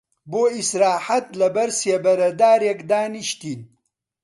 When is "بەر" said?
1.55-1.69